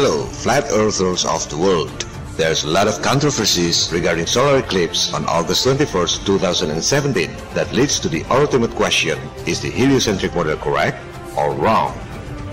[0.00, 2.06] Hello, flat earthers of the world.
[2.36, 8.08] There's a lot of controversies regarding solar eclipse on August 21st, 2017 that leads to
[8.08, 11.02] the ultimate question, is the heliocentric model correct
[11.36, 11.98] or wrong?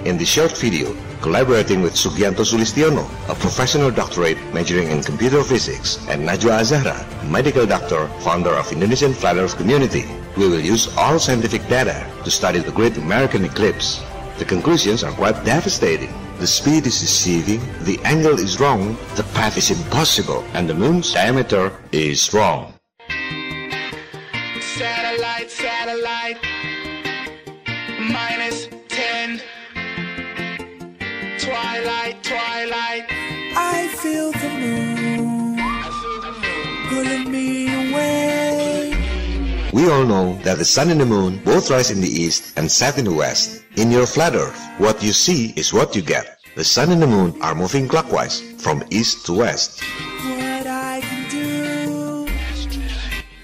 [0.05, 5.99] In this short video, collaborating with Sugianto Sulistiono, a professional doctorate majoring in computer physics,
[6.09, 6.98] and Najwa Azahra,
[7.30, 12.32] medical doctor, founder of Indonesian Flat Earth Community, we will use all scientific data to
[12.32, 14.02] study the Great American Eclipse.
[14.38, 16.13] The conclusions are quite devastating.
[16.39, 21.13] The speed is deceiving, the angle is wrong, the path is impossible, and the moon's
[21.13, 22.73] diameter is wrong.
[24.59, 26.38] Satellite, satellite,
[27.98, 29.40] minus 10.
[31.40, 33.05] Twilight, twilight.
[33.55, 35.57] I feel the moon
[36.90, 38.91] pulling me away.
[39.71, 42.70] We all know that the sun and the moon both rise in the east and
[42.70, 43.65] set in the west.
[43.77, 46.40] In your flat earth, what you see is what you get.
[46.55, 49.84] The sun and the moon are moving clockwise from east to west.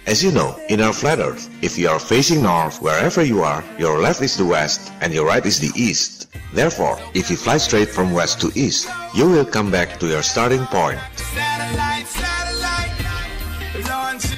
[0.08, 3.62] As you know, in our flat earth, if you are facing north wherever you are,
[3.78, 6.28] your left is the west and your right is the east.
[6.54, 10.24] Therefore, if you fly straight from west to east, you will come back to your
[10.24, 11.00] starting point.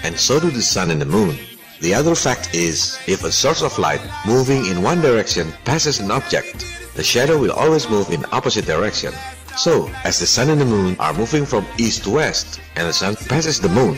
[0.04, 1.38] And so do the sun and the moon.
[1.84, 6.12] The other fact is, if a source of light moving in one direction passes an
[6.12, 6.64] object,
[6.96, 9.14] the shadow will always move in opposite direction.
[9.58, 12.94] So, as the sun and the moon are moving from east to west, and the
[12.94, 13.98] sun passes the moon,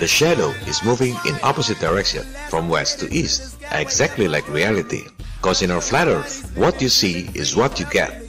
[0.00, 5.06] the shadow is moving in opposite direction from west to east, exactly like reality.
[5.40, 8.26] Cause in our flat earth, what you see is what you get.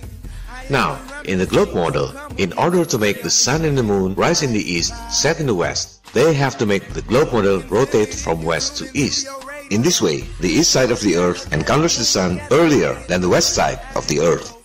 [0.69, 4.43] Now, in the globe model, in order to make the sun and the moon rise
[4.43, 8.13] in the east, set in the west, they have to make the globe model rotate
[8.13, 9.27] from west to east.
[9.69, 13.29] In this way, the east side of the earth encounters the sun earlier than the
[13.29, 14.57] west side of the earth.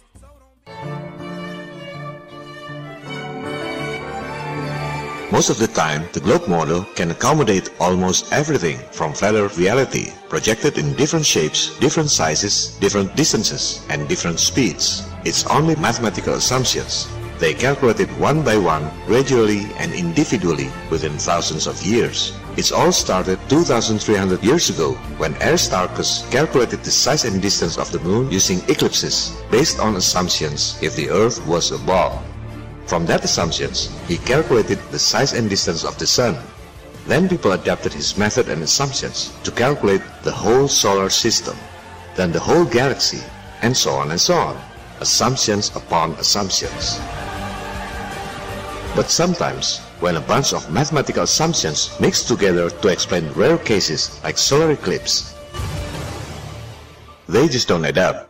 [5.32, 10.12] Most of the time, the globe model can accommodate almost everything from flat earth reality,
[10.28, 15.08] projected in different shapes, different sizes, different distances, and different speeds.
[15.24, 17.08] It's only mathematical assumptions.
[17.42, 22.38] They calculated one by one, gradually and individually within thousands of years.
[22.56, 27.98] It all started 2,300 years ago when Aristarchus calculated the size and distance of the
[27.98, 32.22] moon using eclipses based on assumptions if the earth was a ball.
[32.86, 36.38] From that assumptions, he calculated the size and distance of the sun.
[37.08, 41.56] Then people adapted his method and assumptions to calculate the whole solar system,
[42.14, 43.18] then the whole galaxy,
[43.62, 44.56] and so on and so on.
[45.00, 47.00] Assumptions upon assumptions.
[48.94, 54.36] But sometimes, when a bunch of mathematical assumptions mix together to explain rare cases like
[54.36, 55.34] solar eclipse,
[57.26, 58.28] they just don't add up.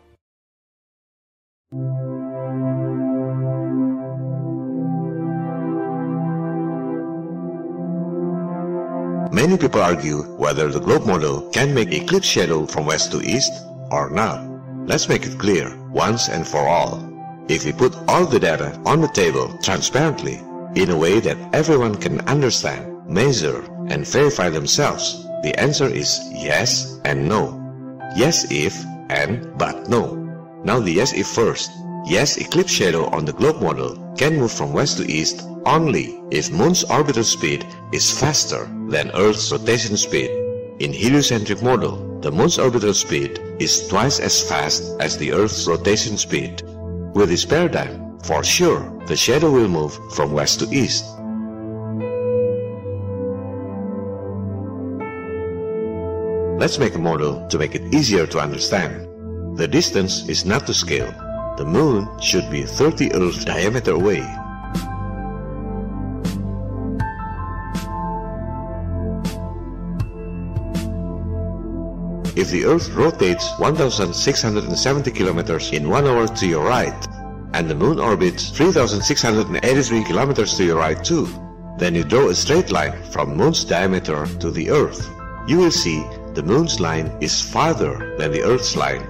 [9.34, 13.50] Many people argue whether the globe model can make eclipse shadow from west to east
[13.90, 14.46] or not.
[14.86, 17.02] Let's make it clear once and for all.
[17.48, 20.40] If we put all the data on the table transparently
[20.74, 26.98] in a way that everyone can understand, measure, and verify themselves, the answer is yes
[27.04, 27.58] and no.
[28.16, 28.74] Yes if
[29.10, 30.14] and but no.
[30.64, 31.70] Now the yes if first.
[32.06, 36.50] Yes, eclipse shadow on the globe model can move from west to east only if
[36.50, 40.30] Moon's orbital speed is faster than Earth's rotation speed.
[40.80, 46.16] In heliocentric model, the Moon's orbital speed is twice as fast as the Earth's rotation
[46.16, 46.62] speed.
[47.14, 51.04] With this paradigm, for sure, the shadow will move from west to east.
[56.58, 59.08] Let's make a model to make it easier to understand.
[59.58, 61.10] The distance is not to scale.
[61.58, 64.20] The moon should be 30 Earth diameter away.
[72.34, 77.06] If the Earth rotates 1670 kilometers in 1 hour to your right,
[77.54, 81.28] and the moon orbits 3683 kilometers to your right too,
[81.78, 85.08] then you draw a straight line from moon's diameter to the Earth.
[85.46, 86.02] You will see
[86.34, 89.06] the moon's line is farther than the Earth's line.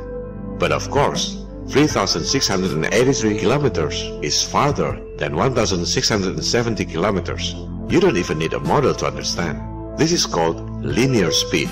[0.59, 7.55] But of course, 3683 kilometers is farther than 1670 kilometers.
[7.89, 9.61] You don't even need a model to understand.
[9.99, 11.71] This is called linear speed.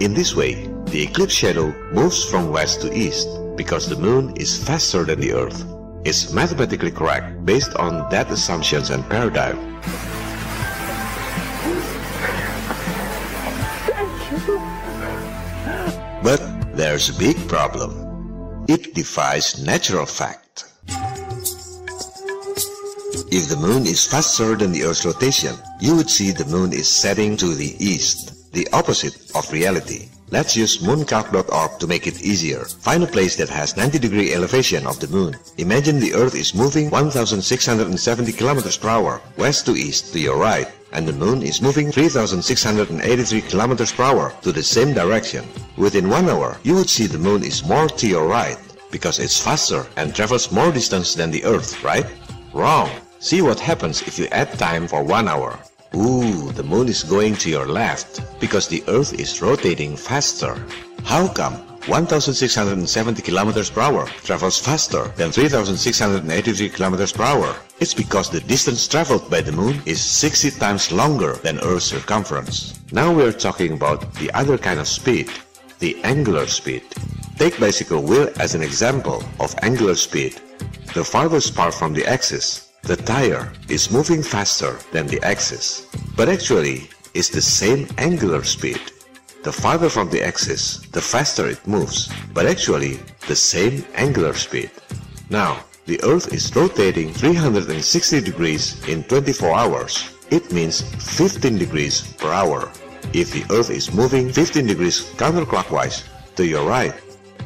[0.00, 4.62] In this way, the eclipse shadow moves from west to east because the moon is
[4.62, 5.64] faster than the earth.
[6.04, 9.56] It's mathematically correct based on that assumptions and paradigm.
[16.22, 16.40] But
[16.76, 18.64] there's a big problem.
[18.68, 20.66] It defies natural fact.
[23.32, 26.88] If the moon is faster than the Earth's rotation, you would see the moon is
[26.88, 30.08] setting to the east, the opposite of reality.
[30.30, 32.64] Let's use mooncalc.org to make it easier.
[32.64, 35.36] Find a place that has 90 degree elevation of the moon.
[35.58, 40.68] Imagine the Earth is moving 1670 kilometers per hour, west to east to your right,
[40.92, 45.44] and the moon is moving 3683 kilometers per hour to the same direction.
[45.76, 48.58] Within one hour, you would see the moon is more to your right,
[48.90, 52.06] because it's faster and travels more distance than the Earth, right?
[52.52, 52.90] Wrong.
[53.20, 55.58] See what happens if you add time for one hour.
[55.94, 60.58] Ooh, the moon is going to your left because the earth is rotating faster.
[61.04, 61.54] How come
[61.86, 67.54] 1670 kilometers per hour travels faster than 3683 kilometers per hour?
[67.78, 72.80] It's because the distance traveled by the moon is 60 times longer than Earth's circumference.
[72.90, 75.30] Now we're talking about the other kind of speed,
[75.78, 76.82] the angular speed.
[77.36, 80.40] Take bicycle wheel as an example of angular speed.
[80.92, 85.86] The farthest part from the axis the tire is moving faster than the axis,
[86.16, 88.80] but actually it's the same angular speed.
[89.42, 94.70] The farther from the axis, the faster it moves, but actually the same angular speed.
[95.30, 100.10] Now, the Earth is rotating 360 degrees in 24 hours.
[100.30, 100.82] It means
[101.16, 102.70] 15 degrees per hour.
[103.12, 106.04] If the Earth is moving 15 degrees counterclockwise
[106.36, 106.94] to your right,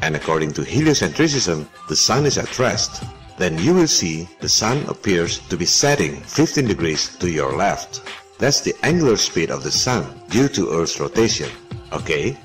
[0.03, 3.05] and according to heliocentrism, the Sun is at rest,
[3.39, 8.03] then you will see the sun appears to be setting 15 degrees to your left.
[8.39, 11.49] That's the angular speed of the sun due to Earth's rotation.
[11.93, 12.37] Okay?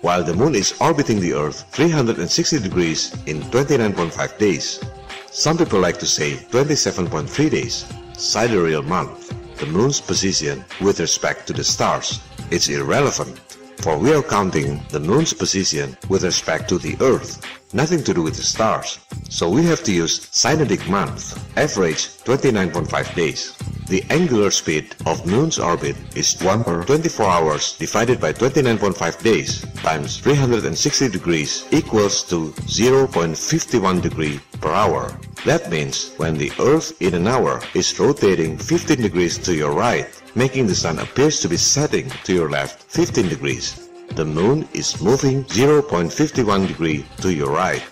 [0.00, 4.82] While the moon is orbiting the Earth 360 degrees in 29.5 days.
[5.30, 7.86] Some people like to say 27.3 days,
[8.18, 12.20] sidereal month, the moon's position with respect to the stars.
[12.50, 13.40] It's irrelevant,
[13.82, 17.42] for we are counting the moon's position with respect to the Earth
[17.74, 18.98] nothing to do with the stars.
[19.28, 23.54] So we have to use synodic month, average 29.5 days.
[23.88, 29.62] The angular speed of moon's orbit is 1 per 24 hours divided by 29.5 days
[29.82, 35.18] times 360 degrees equals to 0.51 degree per hour.
[35.44, 40.21] That means when the Earth in an hour is rotating 15 degrees to your right,
[40.34, 45.00] making the sun appears to be setting to your left 15 degrees the moon is
[45.00, 47.82] moving 0.51 degree to your right.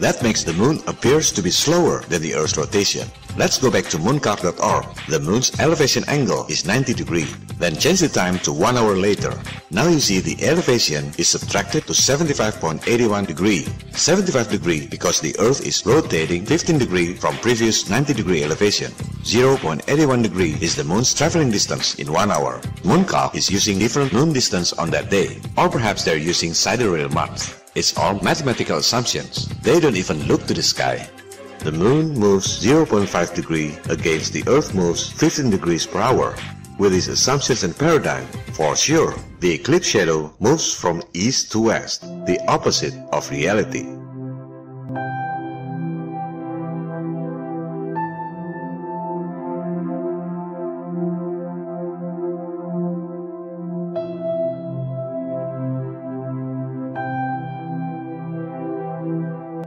[0.00, 3.08] That makes the moon appears to be slower than the Earth's rotation.
[3.36, 4.84] Let's go back to mooncalc.org.
[5.08, 7.26] The moon's elevation angle is 90 degree.
[7.58, 9.32] Then change the time to 1 hour later.
[9.70, 13.66] Now you see the elevation is subtracted to 75.81 degree.
[13.92, 18.90] 75 degree because the Earth is rotating 15 degree from previous 90 degree elevation.
[19.22, 22.60] 0.81 degree is the moon's traveling distance in 1 hour.
[22.82, 25.40] Mooncalc is using different moon distance on that day.
[25.56, 27.63] Or perhaps they're using sidereal month.
[27.74, 29.48] It's all mathematical assumptions.
[29.62, 31.08] They don't even look to the sky.
[31.58, 36.36] The moon moves 0.5 degree against the earth moves 15 degrees per hour.
[36.78, 42.02] With these assumptions and paradigm, for sure, the eclipse shadow moves from east to west,
[42.26, 43.93] the opposite of reality.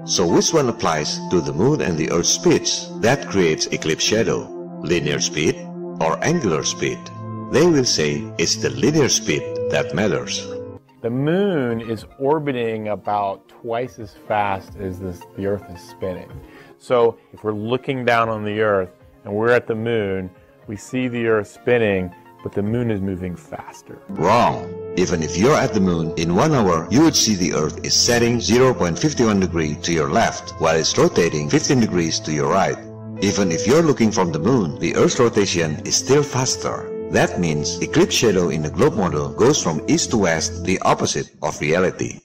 [0.08, 4.48] So which one applies to the moon and the earth's speeds that creates eclipse shadow?
[4.82, 5.56] Linear speed
[6.00, 6.98] or angular speed?
[7.52, 10.48] They will say it's the linear speed that matters.
[11.02, 16.32] The moon is orbiting about twice as fast as this, the earth is spinning.
[16.78, 18.92] So if we're looking down on the earth
[19.26, 20.30] and we're at the moon,
[20.68, 24.00] we see the earth spinning but the moon is moving faster.
[24.08, 24.87] Wrong.
[24.98, 27.94] Even if you're at the moon, in one hour, you would see the Earth is
[27.94, 32.80] setting 0.51 degree to your left, while it's rotating 15 degrees to your right.
[33.22, 36.90] Even if you're looking from the moon, the Earth's rotation is still faster.
[37.12, 41.30] That means eclipse shadow in the globe model goes from east to west, the opposite
[41.44, 42.22] of reality.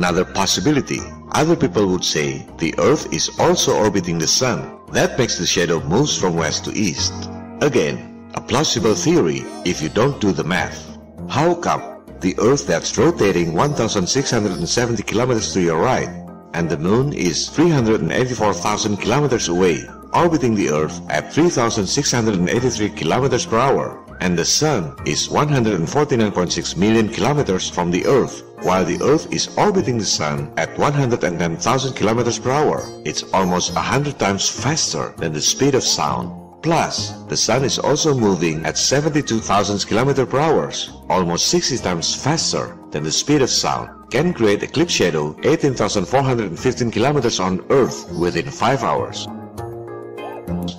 [0.00, 1.00] Another possibility,
[1.32, 4.80] other people would say the earth is also orbiting the sun.
[4.92, 7.12] That makes the shadow moves from west to east.
[7.60, 10.96] Again, a plausible theory if you don't do the math.
[11.28, 11.82] How come
[12.20, 16.08] the earth that's rotating 1670 kilometers to your right
[16.54, 24.02] and the moon is 384,000 kilometers away, orbiting the Earth at 3,683 kilometers per hour,
[24.20, 29.98] and the Sun is 149.6 million kilometers from the Earth, while the Earth is orbiting
[29.98, 32.84] the Sun at 110,000 kilometers per hour.
[33.04, 36.36] It's almost 100 times faster than the speed of sound.
[36.62, 40.70] Plus, the Sun is also moving at 72,000 km per hour,
[41.08, 47.40] almost 60 times faster than the speed of sound, can create eclipse shadow 18,415 kilometers
[47.40, 49.26] on Earth within 5 hours.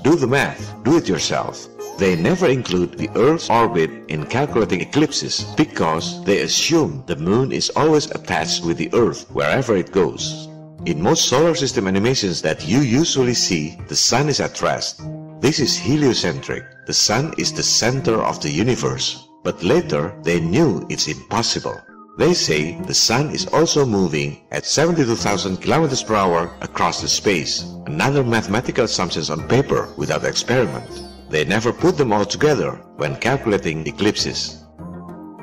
[0.03, 1.67] Do the math, do it yourself.
[1.97, 7.69] They never include the Earth's orbit in calculating eclipses because they assume the Moon is
[7.75, 10.47] always attached with the Earth wherever it goes.
[10.85, 15.01] In most solar system animations that you usually see, the Sun is at rest.
[15.39, 16.63] This is heliocentric.
[16.87, 19.27] The Sun is the center of the universe.
[19.43, 21.79] But later, they knew it's impossible.
[22.17, 27.63] They say the Sun is also moving at 72,000 kilometers per hour across the space.
[27.85, 31.10] Another mathematical assumption on paper without experiment.
[31.31, 34.65] They never put them all together when calculating eclipses.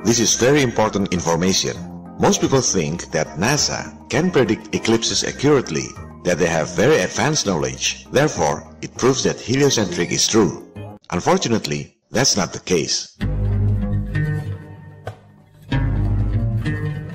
[0.05, 1.75] This is very important information.
[2.21, 5.87] Most people think that NASA can predict eclipses accurately
[6.25, 8.05] that they have very advanced knowledge.
[8.13, 10.71] Therefore, it proves that heliocentric is true.
[11.11, 13.17] Unfortunately, that's not the case.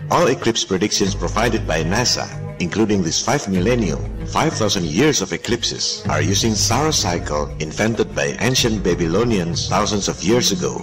[0.09, 2.25] All eclipse predictions provided by NASA,
[2.63, 8.81] including this 5 millennium, 5,000 years of eclipses, are using Saros cycle invented by ancient
[8.81, 10.79] Babylonians thousands of years ago.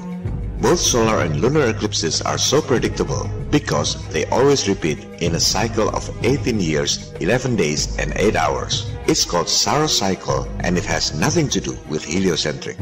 [0.60, 5.88] Both solar and lunar eclipses are so predictable because they always repeat in a cycle
[5.88, 8.84] of 18 years, 11 days, and 8 hours.
[9.06, 12.76] It's called Saros cycle and it has nothing to do with heliocentric.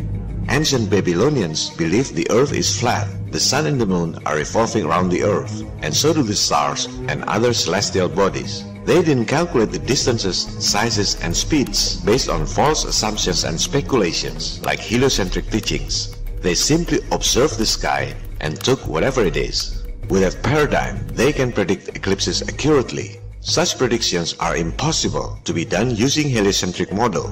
[0.50, 5.10] Ancient Babylonians believed the earth is flat, the sun and the moon are revolving around
[5.10, 8.64] the earth, and so do the stars and other celestial bodies.
[8.88, 14.80] They didn't calculate the distances, sizes, and speeds based on false assumptions and speculations like
[14.80, 16.16] heliocentric teachings.
[16.40, 19.84] They simply observed the sky and took whatever it is.
[20.08, 23.20] With that paradigm, they can predict eclipses accurately.
[23.40, 27.28] Such predictions are impossible to be done using heliocentric model.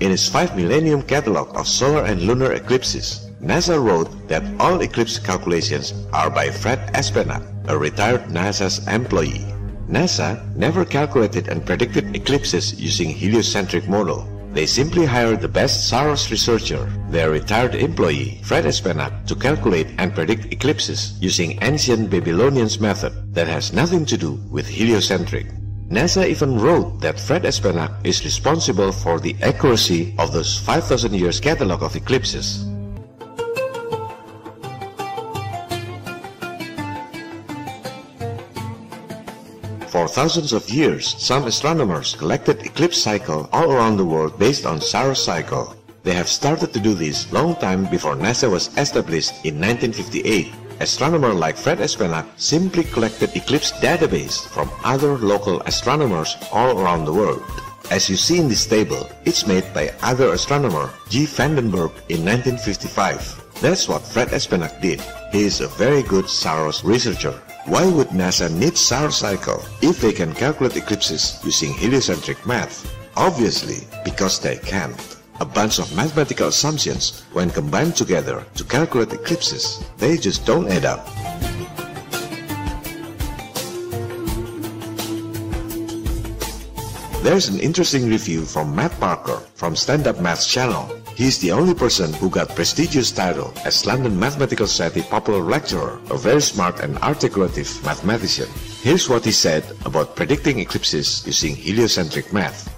[0.00, 5.18] In its 5 millennium catalog of solar and lunar eclipses, NASA wrote that all eclipse
[5.18, 9.46] calculations are by Fred Espenak, a retired NASA's employee.
[9.90, 14.24] NASA never calculated and predicted eclipses using heliocentric model.
[14.52, 20.14] They simply hired the best Saros researcher, their retired employee, Fred Espenak, to calculate and
[20.14, 25.46] predict eclipses using ancient Babylonians method that has nothing to do with heliocentric.
[25.88, 31.40] NASA even wrote that Fred Espenak is responsible for the accuracy of those 5,000 years
[31.40, 32.64] catalog of eclipses.
[40.00, 44.80] For thousands of years, some astronomers collected eclipse cycle all around the world based on
[44.80, 45.76] Saros cycle.
[46.04, 50.54] They have started to do this long time before NASA was established in 1958.
[50.80, 57.12] Astronomer like Fred Espenak simply collected eclipse database from other local astronomers all around the
[57.12, 57.44] world.
[57.90, 61.26] As you see in this table, it's made by other astronomer G.
[61.26, 63.60] van den Bergh in 1955.
[63.60, 65.02] That's what Fred Espenak did.
[65.30, 67.38] He is a very good Saros researcher.
[67.66, 72.90] Why would NASA need Saros cycle if they can calculate eclipses using heliocentric math?
[73.16, 74.98] Obviously, because they can't.
[75.40, 80.86] A bunch of mathematical assumptions when combined together to calculate eclipses, they just don't add
[80.86, 81.06] up.
[87.22, 90.88] There's an interesting review from Matt Parker from Stand Up Math's channel.
[91.14, 96.16] He's the only person who got prestigious title as London Mathematical Society Popular Lecturer, a
[96.16, 98.48] very smart and articulative mathematician.
[98.80, 102.74] Here's what he said about predicting eclipses using heliocentric math.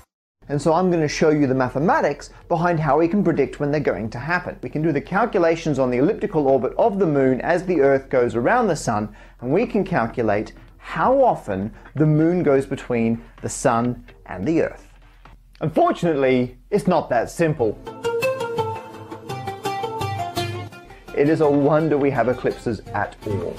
[0.48, 3.70] And so I'm going to show you the mathematics behind how we can predict when
[3.70, 4.58] they're going to happen.
[4.60, 8.08] We can do the calculations on the elliptical orbit of the moon as the Earth
[8.08, 13.48] goes around the sun, and we can calculate how often the moon goes between the
[13.48, 14.88] sun and the earth.
[15.60, 17.78] Unfortunately, it's not that simple.
[21.14, 23.54] It is a wonder we have eclipses at all.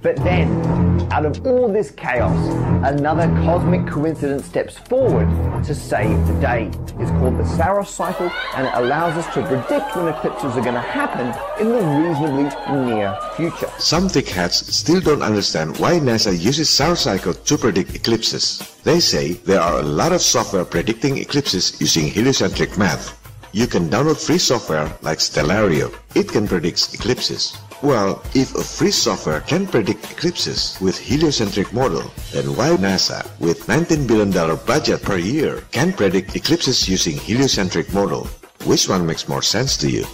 [0.00, 0.48] But then,
[1.12, 2.38] out of all this chaos,
[2.86, 5.28] another cosmic coincidence steps forward
[5.64, 6.70] to save the day.
[7.00, 10.74] It's called the Saros cycle and it allows us to predict when eclipses are going
[10.74, 11.26] to happen
[11.60, 12.44] in the reasonably
[12.86, 13.68] near future.
[13.78, 18.78] Some thickheads still don't understand why NASA uses Saros cycle to predict eclipses.
[18.84, 23.18] They say there are a lot of software predicting eclipses using heliocentric math.
[23.52, 25.92] You can download free software like Stellarium.
[26.14, 27.58] It can predict eclipses.
[27.80, 33.66] Well, if a free software can predict eclipses with heliocentric model, then why NASA, with
[33.68, 34.32] $19 billion
[34.66, 38.26] budget per year, can predict eclipses using heliocentric model?
[38.64, 40.04] Which one makes more sense to you?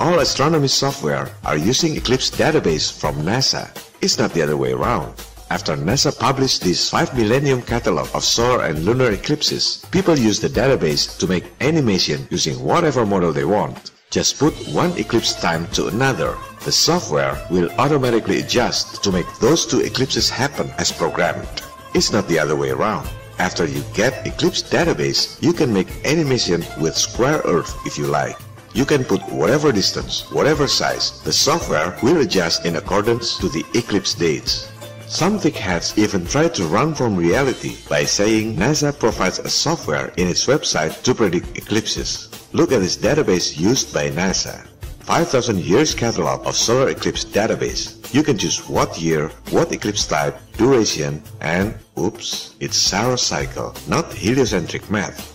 [0.00, 3.70] All astronomy software are using eclipse database from NASA.
[4.00, 5.14] It's not the other way around.
[5.48, 10.48] After NASA published this 5 millennium catalog of solar and lunar eclipses, people use the
[10.48, 13.91] database to make animation using whatever model they want.
[14.12, 16.36] Just put one eclipse time to another.
[16.66, 21.48] The software will automatically adjust to make those two eclipses happen as programmed.
[21.94, 23.08] It's not the other way around.
[23.38, 28.36] After you get Eclipse database, you can make animation with square earth if you like.
[28.74, 31.22] You can put whatever distance, whatever size.
[31.22, 34.71] The software will adjust in accordance to the eclipse dates.
[35.12, 40.26] Some thickheads even try to run from reality by saying NASA provides a software in
[40.26, 42.30] its website to predict eclipses.
[42.52, 44.66] Look at this database used by NASA.
[45.00, 48.00] 5000 years catalog of solar eclipse database.
[48.14, 54.10] You can choose what year, what eclipse type, duration, and oops, it's Saros cycle, not
[54.14, 55.28] heliocentric math.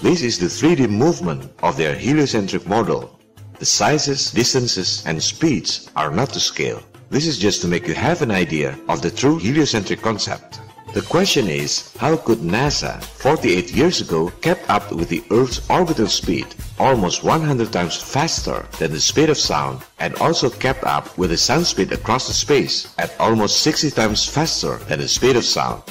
[0.00, 3.17] This is the 3D movement of their heliocentric model.
[3.58, 6.80] The sizes, distances, and speeds are not to scale.
[7.10, 10.60] This is just to make you have an idea of the true heliocentric concept.
[10.94, 16.06] The question is, how could NASA 48 years ago kept up with the Earth's orbital
[16.06, 16.46] speed,
[16.78, 21.36] almost 100 times faster than the speed of sound, and also kept up with the
[21.36, 25.82] sound speed across the space at almost 60 times faster than the speed of sound?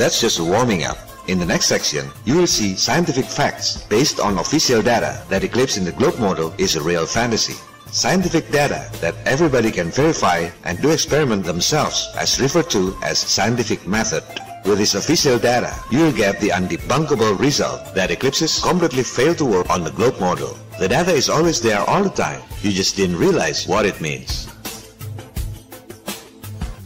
[0.00, 0.96] That's just a warming up.
[1.28, 5.76] In the next section, you will see scientific facts based on official data that eclipse
[5.76, 7.60] in the globe model is a real fantasy.
[7.92, 13.86] Scientific data that everybody can verify and do experiment themselves as referred to as scientific
[13.86, 14.24] method.
[14.64, 19.44] With this official data, you will get the undebunkable result that eclipses completely fail to
[19.44, 20.56] work on the globe model.
[20.78, 22.40] The data is always there all the time.
[22.62, 24.48] You just didn't realize what it means.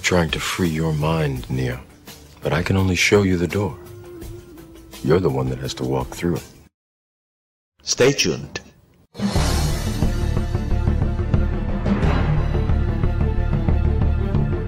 [0.03, 1.79] Trying to free your mind, Neo.
[2.44, 3.74] But I can only show you the door.
[5.02, 6.46] You're the one that has to walk through it.
[7.83, 8.61] Stay tuned.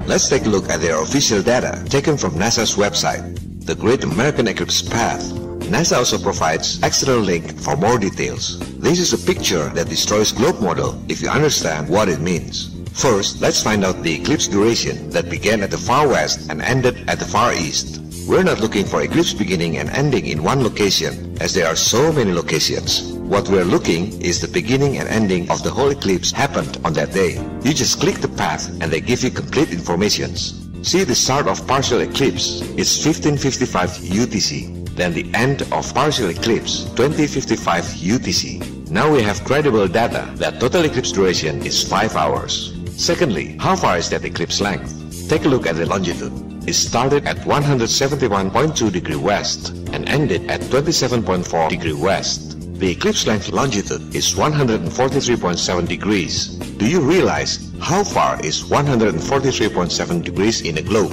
[0.06, 4.48] Let's take a look at their official data taken from NASA's website, the Great American
[4.48, 5.22] Eclipse Path.
[5.66, 8.58] NASA also provides external link for more details.
[8.78, 12.75] This is a picture that destroys globe model if you understand what it means.
[12.96, 17.06] First, let's find out the eclipse duration that began at the far west and ended
[17.10, 18.00] at the far east.
[18.26, 22.10] We're not looking for eclipse beginning and ending in one location, as there are so
[22.10, 23.12] many locations.
[23.12, 27.12] What we're looking is the beginning and ending of the whole eclipse happened on that
[27.12, 27.34] day.
[27.62, 30.66] You just click the path and they give you complete informations.
[30.80, 34.96] See the start of partial eclipse, it's 1555 UTC.
[34.96, 38.88] Then the end of partial eclipse, 2055 UTC.
[38.90, 42.75] Now we have credible data that total eclipse duration is 5 hours.
[42.96, 45.28] Secondly, how far is that eclipse length?
[45.28, 46.32] Take a look at the longitude.
[46.66, 52.58] It started at 171.2 degree west and ended at 27.4 degree west.
[52.80, 56.56] The eclipse length longitude is 143.7 degrees.
[56.78, 61.12] Do you realize how far is 143.7 degrees in a globe?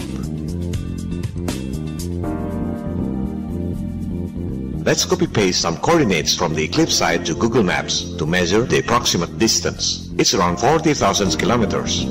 [4.86, 8.80] Let's copy paste some coordinates from the eclipse site to Google Maps to measure the
[8.80, 10.03] approximate distance.
[10.18, 12.06] It's around 40,000 kilometers.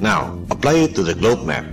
[0.00, 1.64] Now, apply it to the globe map.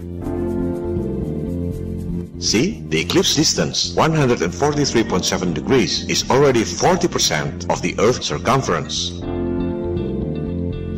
[2.42, 9.22] See, the eclipse distance, 143.7 degrees, is already 40% of the Earth's circumference.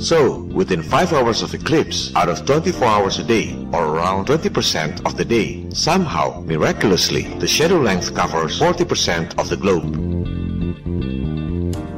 [0.06, 5.06] So, within 5 hours of eclipse, out of 24 hours a day, or around 20%
[5.06, 10.13] of the day, somehow, miraculously, the shadow length covers 40% of the globe.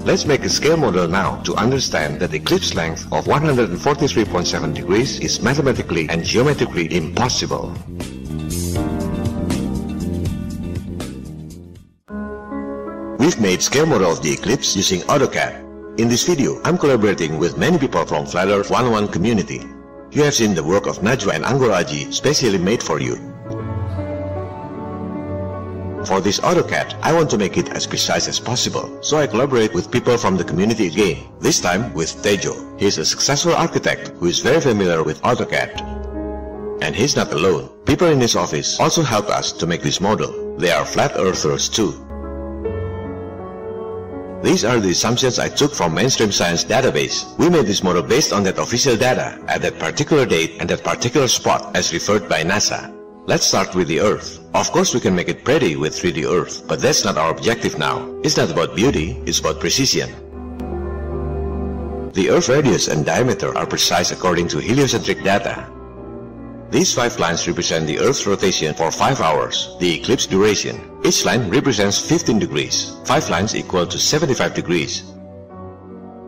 [0.06, 5.42] Let's make a scale model now to understand that eclipse length of 143.7 degrees is
[5.42, 7.74] mathematically and geometrically impossible.
[13.18, 16.00] We've made scale model of the eclipse using AutoCAD.
[16.00, 19.66] In this video, I'm collaborating with many people from Flat Earth 101 community.
[20.12, 23.35] You have seen the work of Najwa and Anggol Aji specially made for you.
[26.06, 29.74] For this AutoCAD, I want to make it as precise as possible, so I collaborate
[29.74, 32.80] with people from the community again, this time with Tejo.
[32.80, 35.82] He is a successful architect who is very familiar with AutoCAD.
[36.84, 37.70] And he's not alone.
[37.86, 40.56] People in his office also help us to make this model.
[40.58, 41.94] They are flat earthers too.
[44.44, 47.36] These are the assumptions I took from mainstream science database.
[47.40, 50.84] We made this model based on that official data at that particular date and that
[50.84, 52.95] particular spot as referred by NASA.
[53.28, 54.40] Let's start with the Earth.
[54.54, 57.80] Of course we can make it pretty with 3D Earth, but that's not our objective
[57.80, 58.06] now.
[58.24, 60.12] It's not about beauty, it's about precision.
[62.14, 65.68] The Earth radius and diameter are precise according to heliocentric data.
[66.70, 70.80] These five lines represent the Earth's rotation for 5 hours, the eclipse duration.
[71.04, 72.96] Each line represents 15 degrees.
[73.06, 75.02] 5 lines equal to 75 degrees.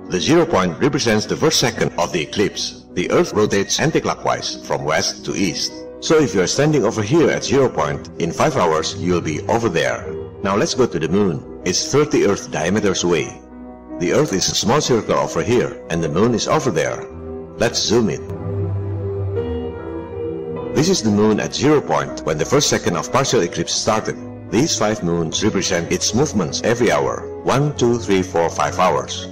[0.10, 2.86] The zero point represents the first second of the eclipse.
[2.93, 5.71] The Earth rotates anticlockwise from west to east.
[5.99, 9.41] So if you are standing over here at zero point, in 5 hours you'll be
[9.47, 10.05] over there.
[10.43, 11.62] Now let's go to the moon.
[11.65, 13.41] It's 30 Earth diameters away.
[13.99, 17.03] The Earth is a small circle over here, and the moon is over there.
[17.57, 18.21] Let's zoom it.
[20.75, 24.15] This is the moon at zero point when the first second of partial eclipse started.
[24.51, 29.27] These five moons represent its movements every hour, 1, 2, 3, 4, 5 hours.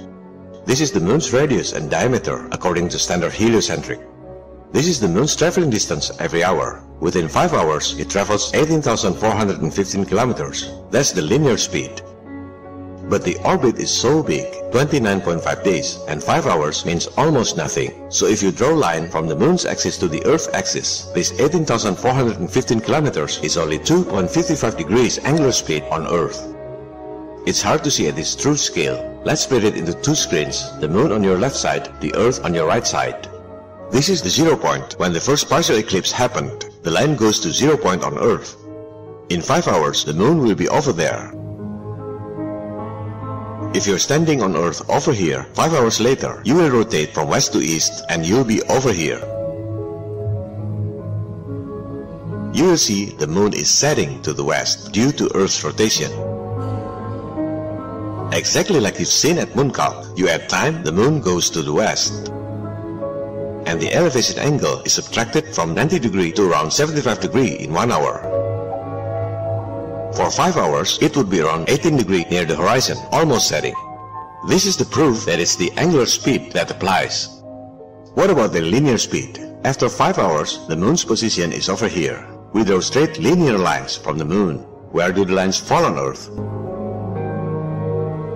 [0.64, 4.00] This is the moon's radius and diameter according to standard heliocentric.
[4.76, 6.84] This is the moon's traveling distance every hour.
[7.00, 10.70] Within 5 hours, it travels 18,415 kilometers.
[10.90, 12.02] That's the linear speed.
[13.08, 17.90] But the orbit is so big, 29.5 days, and 5 hours means almost nothing.
[18.10, 21.32] So if you draw a line from the moon's axis to the earth's axis, this
[21.40, 26.54] 18,415 kilometers is only 2.55 degrees angular speed on earth.
[27.46, 29.22] It's hard to see at this true scale.
[29.24, 32.52] Let's split it into two screens, the moon on your left side, the earth on
[32.52, 33.26] your right side.
[33.90, 36.66] This is the zero point when the first partial eclipse happened.
[36.82, 38.56] The line goes to zero point on earth.
[39.28, 41.32] In 5 hours, the moon will be over there.
[43.74, 47.52] If you're standing on Earth over here, 5 hours later, you will rotate from west
[47.52, 49.18] to east and you'll be over here.
[52.54, 56.12] You will see the moon is setting to the west due to Earth's rotation.
[58.32, 62.32] Exactly like you've seen at Mooncalc, you add time, the moon goes to the west.
[63.66, 67.90] And the elevation angle is subtracted from 90 degree to around 75 degree in 1
[67.90, 68.22] hour.
[70.14, 73.74] For 5 hours, it would be around 18 degree near the horizon, almost setting.
[74.48, 77.42] This is the proof that it's the angular speed that applies.
[78.14, 79.40] What about the linear speed?
[79.64, 82.24] After 5 hours, the moon's position is over here.
[82.52, 84.58] We draw straight linear lines from the moon.
[84.92, 86.30] Where do the lines fall on Earth?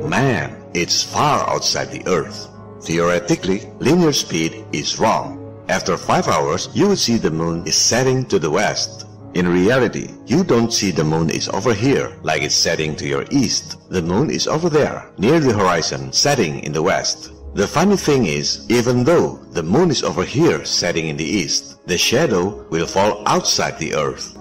[0.07, 2.49] Man, it's far outside the Earth.
[2.83, 5.37] Theoretically, linear speed is wrong.
[5.69, 9.07] After 5 hours, you will see the moon is setting to the west.
[9.35, 13.25] In reality, you don't see the moon is over here, like it's setting to your
[13.31, 13.89] east.
[13.91, 17.31] The moon is over there, near the horizon, setting in the west.
[17.55, 21.87] The funny thing is, even though the moon is over here, setting in the east,
[21.87, 24.37] the shadow will fall outside the earth.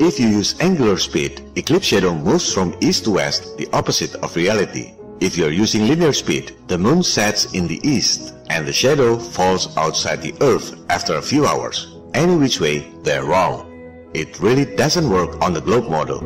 [0.00, 4.36] If you use angular speed, eclipse shadow moves from east to west, the opposite of
[4.36, 4.94] reality.
[5.24, 9.74] If you're using linear speed, the moon sets in the east, and the shadow falls
[9.78, 11.96] outside the earth after a few hours.
[12.12, 13.64] Any which way, they're wrong.
[14.12, 16.20] It really doesn't work on the globe model.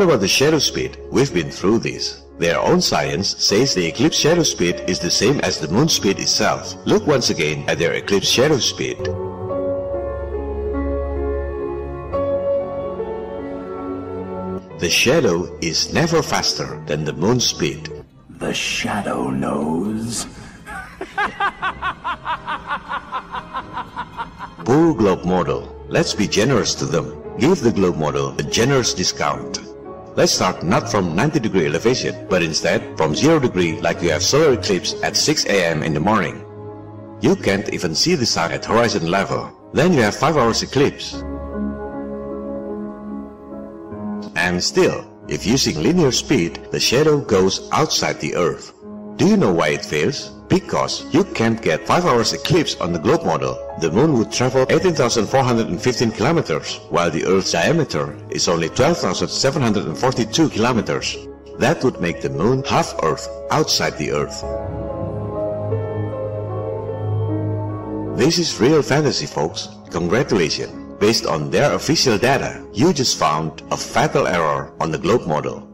[0.00, 0.96] What about the shadow speed?
[1.10, 2.22] We've been through this.
[2.38, 6.18] Their own science says the eclipse shadow speed is the same as the moon speed
[6.18, 6.74] itself.
[6.86, 8.96] Look once again at their eclipse shadow speed.
[14.80, 17.92] The shadow is never faster than the moon speed.
[18.30, 20.26] The shadow knows.
[24.64, 25.84] Poor globe model.
[25.90, 27.22] Let's be generous to them.
[27.38, 29.69] Give the globe model a generous discount.
[30.20, 34.22] Let's start not from 90 degree elevation, but instead from 0 degree like you have
[34.22, 35.82] solar eclipse at 6 a.m.
[35.82, 36.44] in the morning.
[37.22, 39.50] You can't even see the sun at horizon level.
[39.72, 41.14] Then you have 5 hours eclipse.
[44.36, 48.74] And still, if using linear speed, the shadow goes outside the Earth.
[49.20, 50.30] Do you know why it fails?
[50.48, 53.54] Because you can't get 5 hours eclipse on the globe model.
[53.78, 61.18] The moon would travel 18,415 kilometers, while the Earth's diameter is only 12,742 kilometers.
[61.58, 64.40] That would make the moon half Earth outside the Earth.
[68.16, 69.68] This is real fantasy, folks.
[69.90, 70.72] Congratulations.
[70.98, 75.69] Based on their official data, you just found a fatal error on the globe model.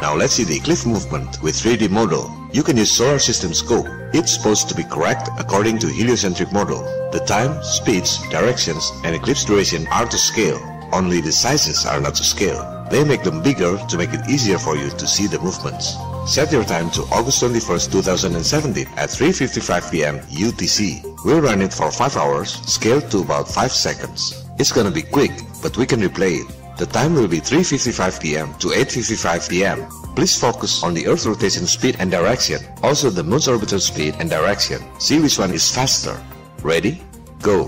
[0.00, 2.30] Now let's see the eclipse movement with 3D model.
[2.52, 3.86] You can use solar system scope.
[4.14, 6.82] It's supposed to be correct according to heliocentric model.
[7.10, 10.60] The time, speeds, directions, and eclipse duration are to scale.
[10.92, 12.86] Only the sizes are not to scale.
[12.90, 15.96] They make them bigger to make it easier for you to see the movements.
[16.26, 20.18] Set your time to August 21st, 2017 at 3.55 p.m.
[20.20, 21.24] UTC.
[21.24, 24.44] We'll run it for 5 hours, scaled to about 5 seconds.
[24.58, 26.57] It's gonna be quick, but we can replay it.
[26.78, 28.54] The time will be 3.55 p.m.
[28.60, 29.88] to 8.55 p.m.
[30.14, 34.30] Please focus on the Earth rotation speed and direction, also the Moon's orbital speed and
[34.30, 34.80] direction.
[35.00, 36.22] See which one is faster.
[36.62, 37.02] Ready?
[37.42, 37.66] Go!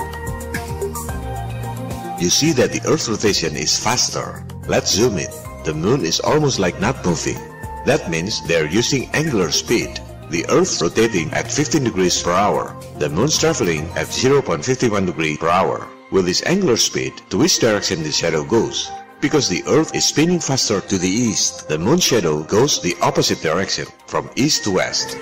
[2.20, 4.46] You see that the Earth rotation is faster.
[4.68, 5.30] Let's zoom in.
[5.64, 7.38] The Moon is almost like not moving.
[7.86, 9.98] That means they're using angular speed.
[10.30, 12.76] The Earth rotating at 15 degrees per hour.
[12.98, 15.88] The Moon's traveling at 0.51 degree per hour.
[16.12, 18.90] With this angular speed, to which direction the shadow goes?
[19.20, 23.42] Because the Earth is spinning faster to the east, the Moon shadow goes the opposite
[23.42, 25.18] direction, from east to west.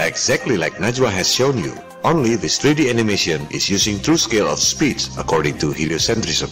[0.00, 4.58] Exactly like Najwa has shown you, only this 3D animation is using true scale of
[4.58, 6.50] speeds according to heliocentrism.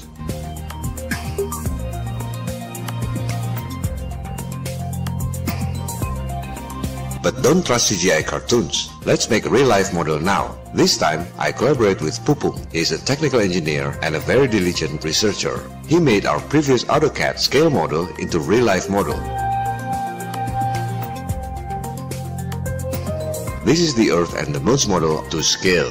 [7.27, 8.89] But don't trust CGI cartoons.
[9.05, 10.57] Let's make a real-life model now.
[10.73, 12.55] This time, I collaborate with Pupung.
[12.71, 15.59] He's a technical engineer and a very diligent researcher.
[15.89, 19.19] He made our previous AutoCAD scale model into real-life model.
[23.65, 25.91] This is the Earth and the Moon's model to scale.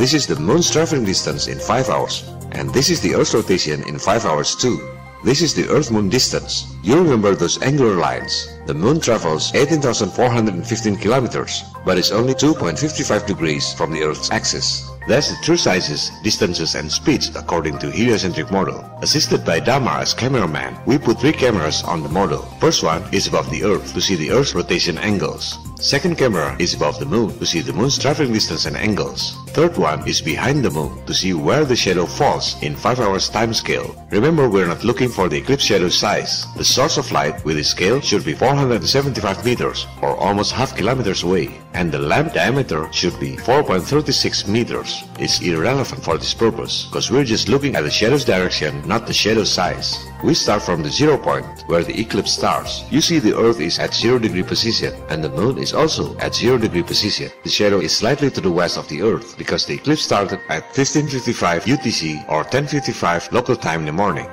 [0.00, 2.24] This is the Moon's traveling distance in 5 hours.
[2.52, 4.95] And this is the Earth's rotation in 5 hours too.
[5.24, 6.66] This is the Earth-Moon distance.
[6.82, 8.48] You remember those angular lines.
[8.66, 14.88] The Moon travels 18,415 kilometers, but is only 2.55 degrees from the Earth's axis.
[15.08, 18.78] That's the true sizes, distances, and speeds according to heliocentric model.
[19.02, 22.42] Assisted by Damar as cameraman, we put three cameras on the model.
[22.60, 25.58] First one is above the Earth to see the Earth's rotation angles.
[25.80, 29.36] Second camera is above the moon to see the moon's traveling distance and angles.
[29.56, 33.30] Third one is behind the moon to see where the shadow falls in 5 hours
[33.30, 33.96] time scale.
[34.10, 36.44] Remember we're not looking for the eclipse shadow size.
[36.58, 41.22] The source of light with its scale should be 475 meters or almost half kilometers
[41.22, 45.04] away and the lamp diameter should be 4.36 meters.
[45.18, 49.14] It's irrelevant for this purpose because we're just looking at the shadow's direction not the
[49.14, 50.04] shadow size.
[50.24, 52.84] We start from the zero point where the eclipse starts.
[52.90, 56.34] You see the earth is at 0 degree position and the moon is also at
[56.34, 57.30] 0 degree position.
[57.44, 60.64] The shadow is slightly to the west of the earth because the eclipse started at
[60.74, 64.26] 1555 UTC or 1055 local time in the morning.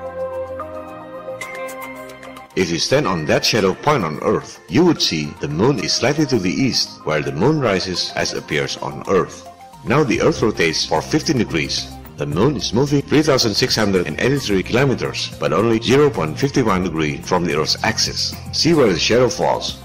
[2.55, 5.91] If you stand on that shadow point on Earth, you would see the moon is
[5.91, 9.49] slightly to the east, where the moon rises as appears on Earth.
[9.85, 11.91] Now the Earth rotates for 15 degrees.
[12.15, 18.35] The moon is moving 3,683 kilometers, but only 0.51 degree from the Earth's axis.
[18.51, 19.79] See where the shadow falls.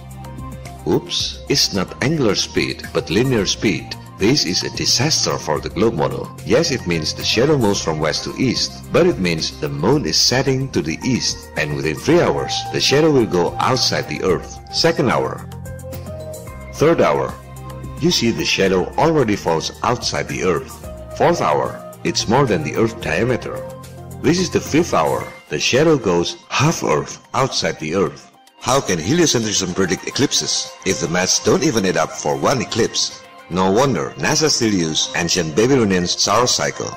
[0.87, 3.95] Oops, it's not angular speed, but linear speed.
[4.19, 6.29] This is a disaster for the globe model.
[6.45, 10.05] Yes, it means the shadow moves from west to east, but it means the moon
[10.05, 14.23] is setting to the east, and within 3 hours, the shadow will go outside the
[14.23, 14.59] earth.
[14.75, 15.49] Second hour.
[16.75, 17.33] Third hour.
[18.01, 20.75] You see the shadow already falls outside the earth.
[21.17, 21.88] Fourth hour.
[22.05, 23.59] It's more than the earth diameter.
[24.23, 25.27] This is the fifth hour.
[25.49, 28.31] The shadow goes half earth outside the earth.
[28.61, 33.23] How can heliocentrism predict eclipses if the maths don't even add up for one eclipse?
[33.51, 36.91] No wonder NASA still use ancient Babylonian Saros cycle.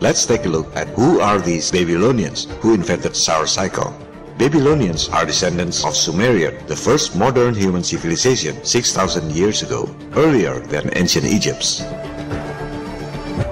[0.00, 3.94] Let's take a look at who are these Babylonians who invented Saros cycle.
[4.40, 9.84] Babylonians are descendants of Sumerian, the first modern human civilization 6,000 years ago,
[10.16, 11.84] earlier than ancient Egypt.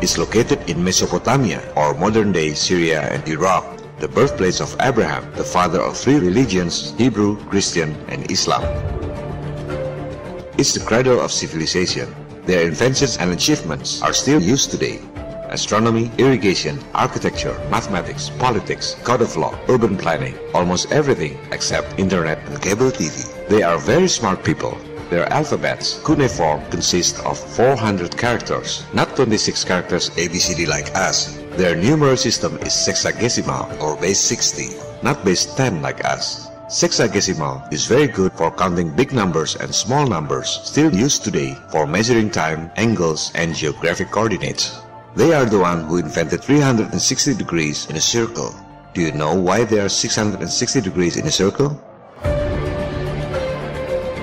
[0.01, 3.69] It's located in Mesopotamia or modern-day Syria and Iraq.
[3.99, 8.63] the birthplace of Abraham, the father of three religions, Hebrew, Christian, and Islam.
[10.57, 12.15] It's the cradle of civilization.
[12.47, 15.03] Their inventions and achievements are still used today.
[15.51, 22.61] Astronomy, irrigation, architecture, mathematics, politics, code of law, urban planning, almost everything except internet and
[22.61, 23.49] cable TV.
[23.49, 24.77] They are very smart people.
[25.11, 31.39] Their alphabets, cuneiform, consist of 400 characters, not 26 characters ABCD like us.
[31.57, 36.49] Their numeral system is sexagesimal or base 60, not base 10 like us.
[36.69, 41.87] Sexagesimal is very good for counting big numbers and small numbers, still used today for
[41.87, 44.79] measuring time, angles, and geographic coordinates.
[45.19, 48.55] They are the one who invented 360 degrees in a circle.
[48.95, 51.83] Do you know why there are 660 degrees in a circle?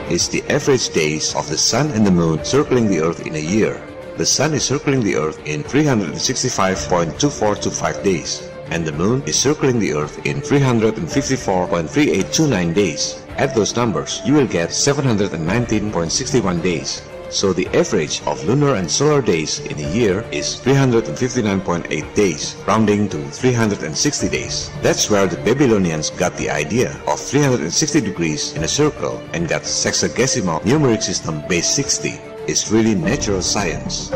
[0.08, 3.40] It's the average days of the sun and the moon circling the earth in a
[3.40, 3.82] year.
[4.16, 9.92] The sun is circling the earth in 365.2425 days, and the moon is circling the
[9.92, 13.22] earth in 354.3829 days.
[13.36, 17.02] Add those numbers, you will get 719.61 days.
[17.30, 23.10] So the average of lunar and solar days in a year is 359.8 days, rounding
[23.10, 24.70] to 360 days.
[24.82, 29.64] That's where the Babylonians got the idea of 360 degrees in a circle and got
[29.64, 32.20] sexagesimal numeric system base 60.
[32.48, 34.12] It's really natural science.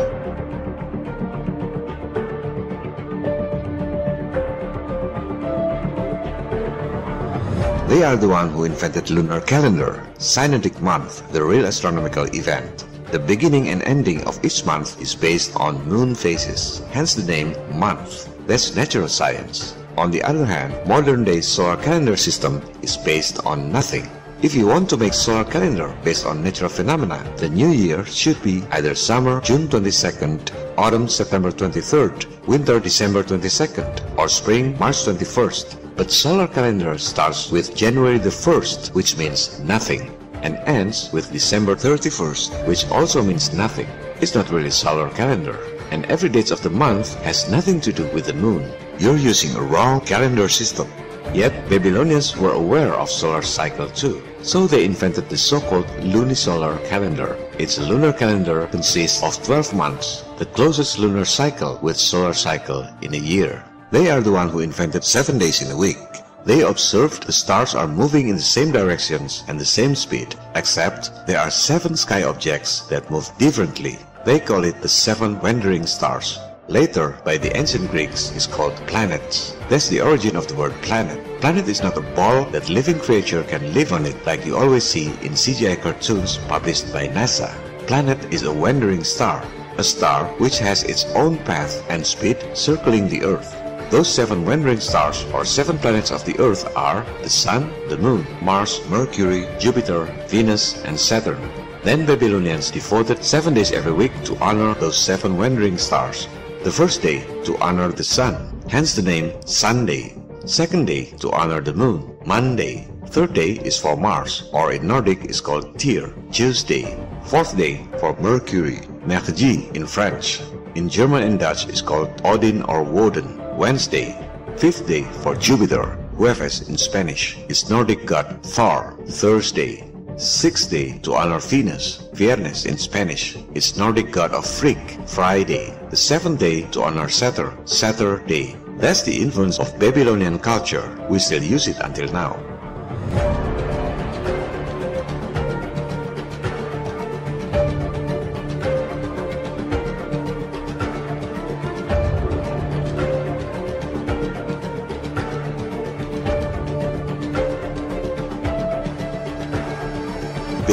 [7.90, 12.84] They are the one who invented lunar calendar, synodic month, the real astronomical event.
[13.10, 17.56] The beginning and ending of each month is based on moon phases, hence the name
[17.76, 18.28] month.
[18.46, 19.74] That's natural science.
[19.98, 24.08] On the other hand, modern day solar calendar system is based on nothing.
[24.42, 28.40] If you want to make solar calendar based on natural phenomena, the new year should
[28.44, 35.96] be either summer June 22nd, autumn September 23rd, winter December 22nd, or spring March 21st.
[35.96, 41.74] But solar calendar starts with January the 1st, which means nothing and ends with December
[41.74, 43.88] 31st, which also means nothing.
[44.20, 45.58] It's not really solar calendar,
[45.90, 48.70] and every date of the month has nothing to do with the moon.
[48.98, 50.88] You're using a wrong calendar system.
[51.32, 57.36] Yet Babylonians were aware of solar cycle too, so they invented the so-called lunisolar calendar.
[57.58, 63.14] Its lunar calendar consists of 12 months, the closest lunar cycle with solar cycle in
[63.14, 63.64] a year.
[63.90, 65.98] They are the one who invented 7 days in a week.
[66.44, 71.26] They observed the stars are moving in the same directions and the same speed, except
[71.26, 73.98] there are seven sky objects that move differently.
[74.24, 76.38] They call it the seven wandering stars.
[76.68, 79.56] Later, by the ancient Greeks, is called planets.
[79.68, 81.18] That's the origin of the word planet.
[81.40, 84.84] Planet is not a ball that living creature can live on it like you always
[84.84, 87.50] see in CGI cartoons published by NASA.
[87.86, 89.44] Planet is a wandering star,
[89.78, 93.56] a star which has its own path and speed circling the Earth.
[93.90, 98.24] Those seven wandering stars or seven planets of the Earth are the Sun, the Moon,
[98.40, 101.42] Mars, Mercury, Jupiter, Venus, and Saturn.
[101.82, 106.28] Then Babylonians devoted seven days every week to honor those seven wandering stars.
[106.62, 110.14] The first day to honor the Sun, hence the name Sunday.
[110.46, 112.86] Second day to honor the Moon, Monday.
[113.06, 116.96] Third day is for Mars, or in Nordic is called Tyr, Tuesday.
[117.24, 120.40] Fourth day for Mercury, Mercredi in French.
[120.76, 123.39] In German and Dutch is called Odin or Woden.
[123.60, 124.16] Wednesday,
[124.56, 128.96] fifth day for Jupiter, Jueves in Spanish, is Nordic god Thor.
[129.06, 129.84] Thursday,
[130.16, 135.76] sixth day to honor Venus, Viernes in Spanish, is Nordic god of Frigg, Friday.
[135.90, 138.56] The seventh day to honor Saturn, Saturday.
[138.78, 140.88] That's the influence of Babylonian culture.
[141.10, 142.40] We still use it until now.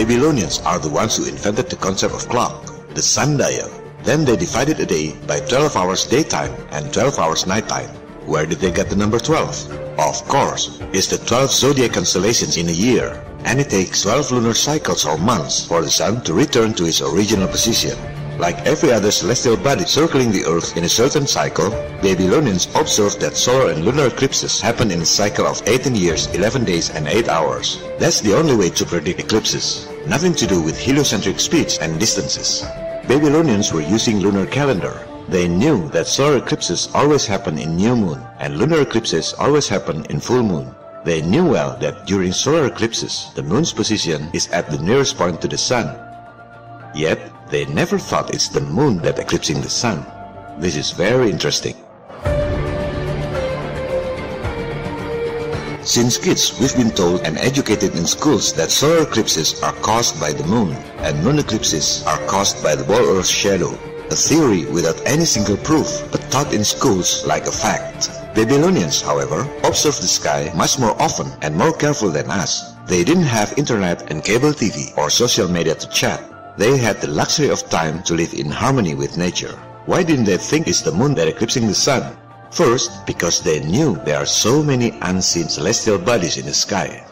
[0.08, 2.64] Babylonians are the ones who invented the concept of clock,
[2.96, 3.70] the sundial.
[4.04, 7.90] Then they divided a day by 12 hours daytime and 12 hours nighttime.
[8.26, 10.00] Where did they get the number 12?
[10.00, 14.54] Of course, it's the 12 zodiac constellations in a year, and it takes 12 lunar
[14.54, 17.98] cycles or months for the sun to return to its original position.
[18.38, 21.72] Like every other celestial body circling the Earth in a certain cycle,
[22.04, 26.64] Babylonians observed that solar and lunar eclipses happen in a cycle of 18 years, 11
[26.64, 27.82] days, and 8 hours.
[27.98, 29.90] That's the only way to predict eclipses.
[30.06, 32.62] Nothing to do with heliocentric speeds and distances.
[33.08, 35.08] Babylonians were using lunar calendar.
[35.28, 40.06] They knew that solar eclipses always happen in new moon, and lunar eclipses always happen
[40.12, 40.76] in full moon.
[41.04, 45.42] They knew well that during solar eclipses, the moon's position is at the nearest point
[45.42, 45.98] to the sun.
[46.94, 50.06] Yet, they never thought it's the moon that eclipsing the sun.
[50.60, 51.76] This is very interesting.
[55.84, 60.34] Since kids, we've been told and educated in schools that solar eclipses are caused by
[60.34, 63.72] the moon and moon eclipses are caused by the ball Earth shadow.
[64.12, 68.10] A theory without any single proof, but taught in schools like a fact.
[68.36, 72.74] Babylonians, however, observed the sky much more often and more careful than us.
[72.88, 76.22] They didn't have internet and cable TV or social media to chat.
[76.58, 79.54] They had the luxury of time to live in harmony with nature.
[79.86, 82.18] Why didn't they think it's the moon that eclipsing the sun?
[82.50, 87.06] First, because they knew there are so many unseen celestial bodies in the sky.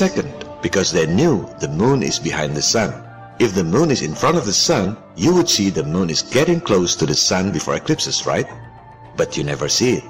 [0.00, 0.32] Second,
[0.62, 2.88] because they knew the moon is behind the sun.
[3.38, 6.22] If the moon is in front of the sun, you would see the moon is
[6.22, 8.48] getting close to the sun before eclipses, right?
[9.18, 10.04] But you never see it.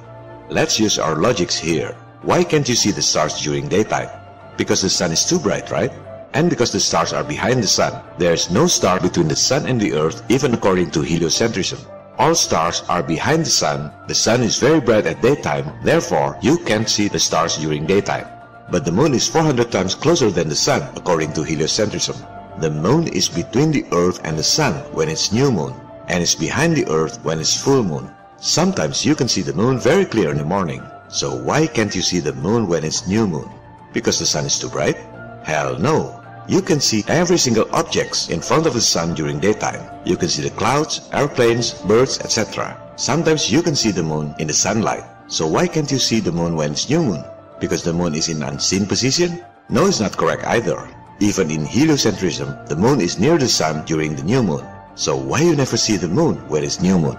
[0.48, 1.96] Let's use our logics here.
[2.22, 4.08] Why can't you see the stars during daytime?
[4.56, 5.90] Because the sun is too bright, right?
[6.34, 9.66] And because the stars are behind the sun, there is no star between the sun
[9.66, 11.80] and the earth even according to heliocentrism.
[12.16, 16.58] All stars are behind the sun, the sun is very bright at daytime, therefore you
[16.58, 18.39] can't see the stars during daytime.
[18.70, 22.16] But the moon is 400 times closer than the sun according to heliocentrism.
[22.60, 25.74] The moon is between the earth and the sun when it's new moon,
[26.08, 28.10] and is behind the earth when it's full moon.
[28.38, 30.82] Sometimes you can see the moon very clear in the morning.
[31.08, 33.50] So why can't you see the moon when it's new moon?
[33.92, 34.96] Because the sun is too bright?
[35.42, 36.22] Hell no.
[36.46, 39.82] You can see every single objects in front of the sun during daytime.
[40.04, 42.76] You can see the clouds, airplanes, birds, etc.
[42.96, 45.04] Sometimes you can see the moon in the sunlight.
[45.28, 47.24] So why can't you see the moon when it's new moon?
[47.60, 49.44] Because the moon is in unseen position?
[49.68, 50.88] No, it's not correct either.
[51.20, 54.64] Even in heliocentrism, the moon is near the sun during the new moon.
[54.94, 57.18] So why you never see the moon when it's new moon?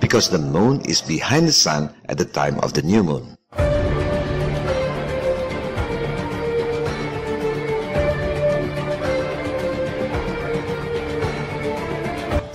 [0.00, 3.35] Because the moon is behind the sun at the time of the new moon.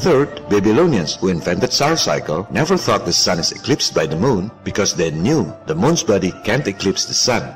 [0.02, 4.50] Third, Babylonians who invented Saros cycle never thought the sun is eclipsed by the moon
[4.64, 7.56] because they knew the moon's body can't eclipse the sun.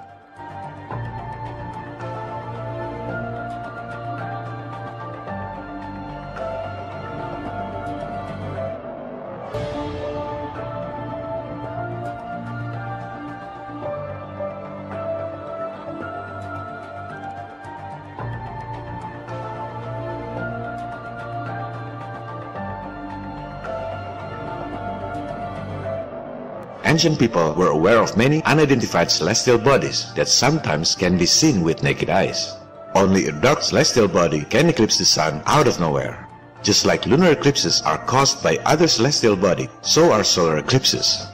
[26.95, 31.83] Ancient people were aware of many unidentified celestial bodies that sometimes can be seen with
[31.83, 32.55] naked eyes.
[32.95, 36.25] Only a dark celestial body can eclipse the sun out of nowhere.
[36.63, 41.27] Just like lunar eclipses are caused by other celestial bodies, so are solar eclipses.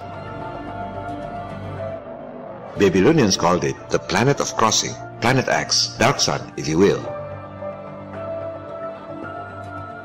[2.80, 7.06] Babylonians called it the planet of crossing, planet X, dark sun if you will.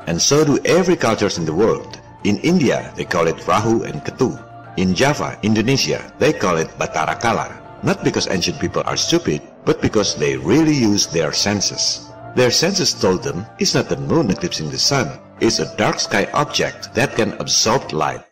[0.05, 1.99] And so do every cultures in the world.
[2.25, 4.46] In India, they call it Rahu and Ketu.
[4.77, 7.49] In Java, Indonesia, they call it Batara Kala.
[7.81, 12.05] Not because ancient people are stupid, but because they really use their senses.
[12.35, 16.29] Their senses told them it's not the moon eclipsing the sun, it's a dark sky
[16.33, 18.26] object that can absorb light.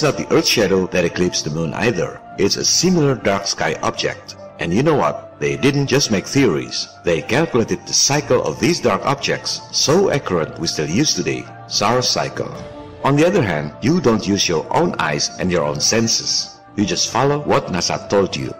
[0.00, 2.18] It's not the Earth shadow that eclipsed the moon either.
[2.38, 4.34] It's a similar dark sky object.
[4.58, 5.38] And you know what?
[5.38, 6.88] They didn't just make theories.
[7.04, 12.08] They calculated the cycle of these dark objects so accurate we still use today, Saros
[12.08, 12.48] cycle.
[13.04, 16.58] On the other hand, you don't use your own eyes and your own senses.
[16.76, 18.54] You just follow what NASA told you.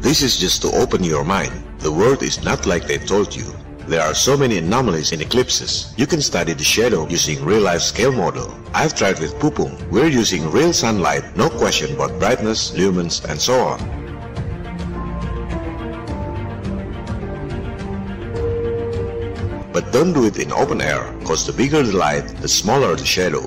[0.00, 1.52] This is just to open your mind.
[1.80, 3.52] The world is not like they told you.
[3.86, 5.92] There are so many anomalies in eclipses.
[5.96, 8.52] You can study the shadow using real-life scale model.
[8.74, 9.76] I've tried with Pupung.
[9.90, 14.02] We're using real sunlight, no question about brightness, lumens, and so on.
[19.72, 23.06] but don't do it in open air, cause the bigger the light, the smaller the
[23.06, 23.42] shadow.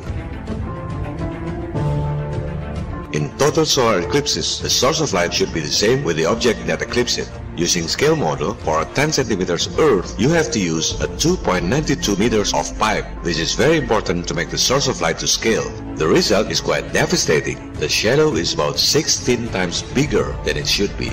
[3.12, 6.66] In total solar eclipses, the source of light should be the same with the object
[6.66, 7.45] that eclipses it.
[7.58, 12.54] Using scale model, for a 10 centimeters Earth, you have to use a 2.92 meters
[12.54, 13.06] of pipe.
[13.24, 15.70] This is very important to make the source of light to scale.
[15.96, 17.72] The result is quite devastating.
[17.74, 21.12] The shadow is about 16 times bigger than it should be.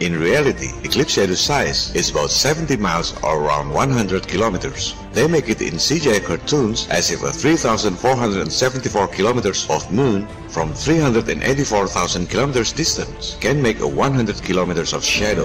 [0.00, 4.94] In reality, eclipse shadow size is about 70 miles or around 100 kilometers.
[5.12, 12.30] They make it in CGI cartoons as if a 3,474 kilometers of moon from 384,000
[12.30, 15.44] kilometers distance can make a 100 kilometers of shadow.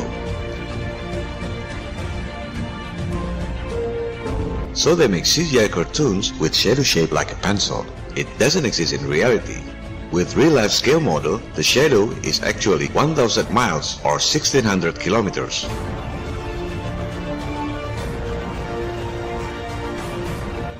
[4.71, 7.85] So they make CGI cartoons with shadow shape like a pencil.
[8.15, 9.74] It doesn't exist in reality.
[10.11, 15.65] With real-life scale model, the shadow is actually 1000 miles or 1600 kilometers.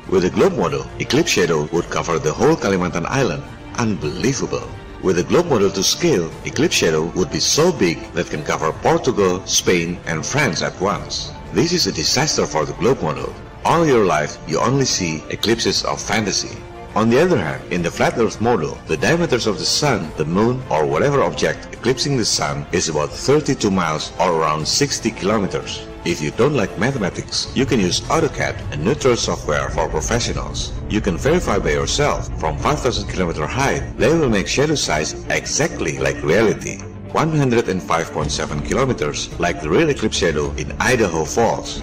[0.08, 3.44] With a globe model, eclipse shadow would cover the whole Kalimantan island.
[3.78, 4.70] Unbelievable.
[5.02, 8.72] With a globe model to scale, eclipse shadow would be so big that can cover
[8.72, 11.32] Portugal, Spain, and France at once.
[11.52, 13.34] This is a disaster for the globe model.
[13.66, 16.56] All your life, you only see eclipses of fantasy.
[16.96, 20.24] On the other hand, in the flat earth model, the diameters of the sun, the
[20.24, 25.86] moon, or whatever object eclipsing the sun is about 32 miles or around 60 kilometers.
[26.06, 30.72] If you don't like mathematics, you can use AutoCAD, and neutral software for professionals.
[30.90, 35.98] You can verify by yourself from 5000 kilometer height, they will make shadow size exactly
[35.98, 36.78] like reality.
[37.10, 41.82] 105.7 kilometers like the real eclipse shadow in Idaho Falls.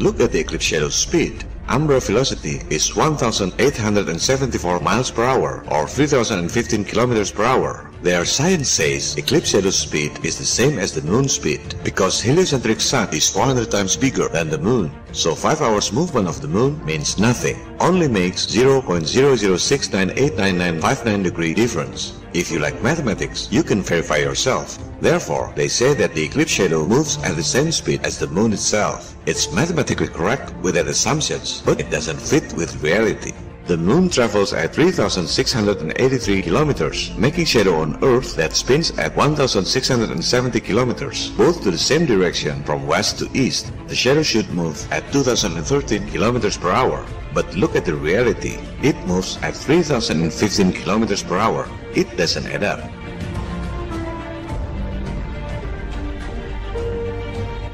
[0.00, 1.44] Look at the eclipse shadow speed.
[1.68, 7.90] Umbra velocity is 1874 miles per hour or 3015 kilometers per hour.
[8.02, 12.80] Their science says eclipse shadow speed is the same as the moon speed because heliocentric
[12.80, 14.92] sun is 400 times bigger than the moon.
[15.12, 17.56] So 5 hours movement of the moon means nothing.
[17.80, 22.14] Only makes 0.006989959 degree difference.
[22.34, 24.78] If you like mathematics, you can verify yourself.
[25.00, 28.52] Therefore, they say that the eclipse shadow moves at the same speed as the moon
[28.52, 29.14] itself.
[29.26, 33.32] It's mathematically correct with that assumptions, but it doesn't fit with reality.
[33.68, 41.28] The moon travels at 3,683 kilometers, making shadow on Earth that spins at 1,670 kilometers,
[41.36, 43.70] both to the same direction from west to east.
[43.86, 47.04] The shadow should move at 2,013 kilometers per hour.
[47.34, 48.56] But look at the reality.
[48.80, 51.68] It moves at 3,015 kilometers per hour.
[51.94, 52.80] It doesn't add up.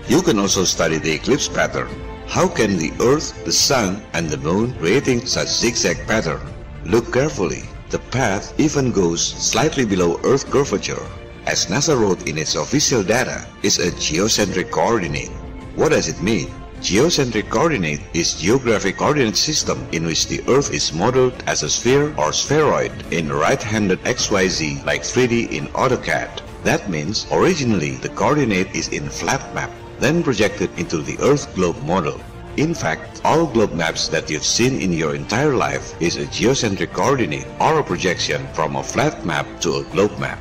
[0.09, 2.04] You can also study the eclipse pattern.
[2.27, 6.41] How can the Earth, the Sun, and the Moon creating such zigzag pattern?
[6.85, 7.63] Look carefully.
[7.91, 11.07] The path even goes slightly below Earth curvature.
[11.47, 15.31] As NASA wrote in its official data, is a geocentric coordinate.
[15.77, 16.51] What does it mean?
[16.81, 22.15] Geocentric coordinate is geographic coordinate system in which the Earth is modeled as a sphere
[22.19, 26.43] or spheroid in right-handed XYZ like 3D in AutoCAD.
[26.65, 29.71] That means originally the coordinate is in flat map
[30.01, 32.21] then projected into the Earth globe model.
[32.57, 36.93] In fact, all globe maps that you've seen in your entire life is a geocentric
[36.93, 40.39] coordinate or a projection from a flat map to a globe map.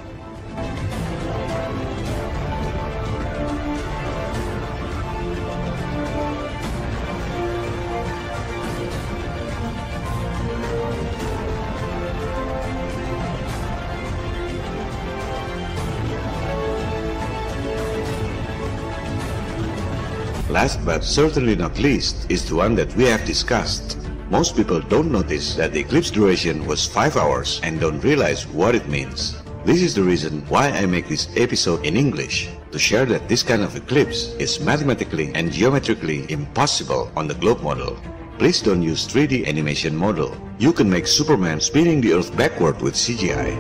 [20.64, 23.98] Last but certainly not least is the one that we have discussed.
[24.30, 28.74] Most people don't notice that the eclipse duration was 5 hours and don't realize what
[28.74, 29.36] it means.
[29.66, 33.44] This is the reason why I make this episode in English, to share that this
[33.44, 38.00] kind of eclipse is mathematically and geometrically impossible on the globe model.
[38.40, 40.32] Please don't use 3D animation model.
[40.60, 43.52] You can make Superman spinning the earth backward with CGI.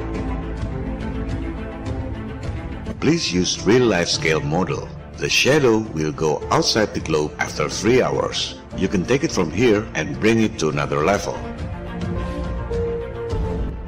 [3.02, 4.88] Please use real-life scale model.
[5.18, 8.60] The shadow will go outside the globe after 3 hours.
[8.76, 11.38] You can take it from here and bring it to another level.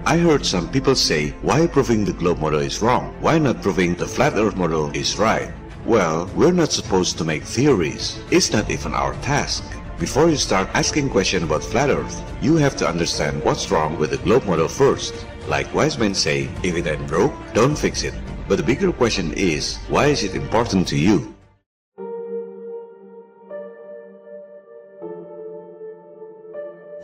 [0.06, 3.16] I heard some people say, why proving the globe model is wrong?
[3.20, 5.52] Why not proving the flat earth model is right?
[5.84, 8.20] Well, we're not supposed to make theories.
[8.30, 9.64] It's not even our task.
[10.00, 14.12] Before you start asking questions about flat earth, you have to understand what's wrong with
[14.12, 15.26] the globe model first.
[15.48, 18.14] Like wise men say, if it ain't broke, don't fix it.
[18.48, 21.34] But the bigger question is, why is it important to you?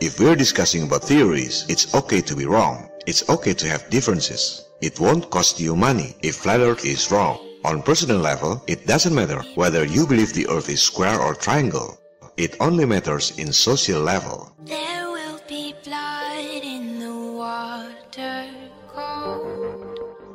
[0.00, 2.88] If we're discussing about theories, it's okay to be wrong.
[3.06, 4.66] It's okay to have differences.
[4.80, 7.38] It won't cost you money if flat earth is wrong.
[7.64, 11.98] On personal level, it doesn't matter whether you believe the earth is square or triangle.
[12.36, 14.52] It only matters in social level.
[14.64, 15.11] There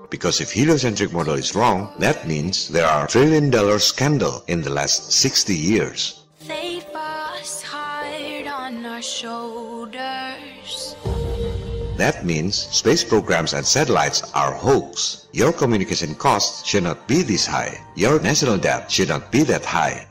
[0.09, 4.69] Because if heliocentric model is wrong, that means there are trillion dollar scandal in the
[4.69, 6.23] last 60 years.
[6.47, 10.95] They bust hard on our shoulders.
[11.97, 15.27] That means space programs and satellites are hoax.
[15.33, 17.81] Your communication costs should not be this high.
[17.95, 20.07] Your national debt should not be that high.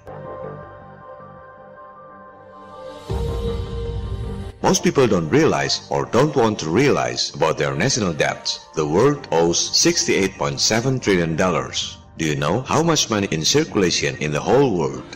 [4.66, 8.66] Most people don't realize or don't want to realize about their national debts.
[8.74, 11.36] The world owes $68.7 trillion.
[11.36, 15.06] Do you know how much money in circulation in the whole world?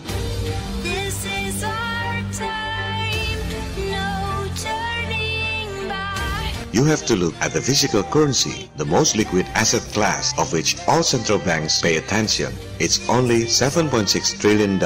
[0.84, 3.50] This is our time,
[3.90, 6.54] no turning back.
[6.72, 10.76] You have to look at the physical currency, the most liquid asset class of which
[10.86, 12.52] all central banks pay attention.
[12.78, 14.78] It's only $7.6 trillion.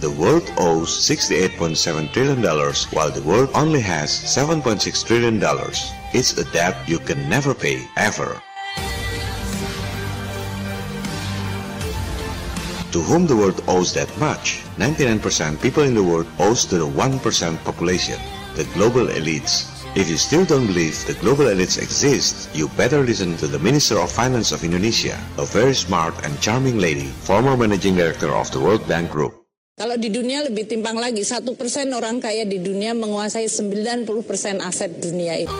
[0.00, 2.40] The world owes $68.7 trillion
[2.92, 5.42] while the world only has $7.6 trillion.
[6.14, 8.40] It's a debt you can never pay, ever.
[12.92, 14.62] To whom the world owes that much?
[14.76, 18.20] 99% people in the world owes to the 1% population,
[18.54, 19.66] the global elites.
[19.96, 23.98] If you still don't believe the global elites exist, you better listen to the Minister
[23.98, 28.60] of Finance of Indonesia, a very smart and charming lady, former managing director of the
[28.60, 29.47] World Bank Group.
[29.78, 34.58] Kalau di dunia lebih timpang lagi, satu persen orang kaya di dunia menguasai 90 persen
[34.58, 35.54] aset dunia itu.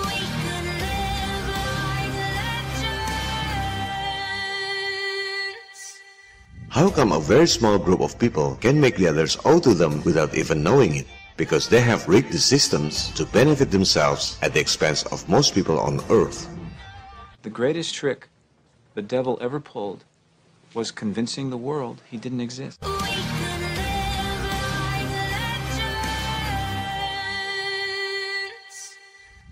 [6.66, 10.03] How come a very small group of people can make the others owe to them
[10.03, 11.07] without even knowing it?
[11.39, 15.79] Because they have rigged the systems to benefit themselves at the expense of most people
[15.79, 16.51] on earth.
[17.47, 18.27] The greatest trick
[18.99, 20.03] the devil ever pulled
[20.75, 22.83] was convincing the world he didn't exist.